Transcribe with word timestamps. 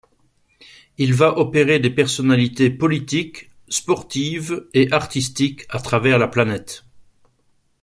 Il 0.97 1.13
va 1.13 1.37
opérer 1.37 1.77
des 1.79 1.91
personnalités 1.91 2.71
politiques, 2.71 3.51
sportives 3.69 4.67
et 4.73 4.91
artistiques 4.91 5.67
à 5.69 5.77
travers 5.79 6.17
la 6.17 6.27
planète. 6.27 6.83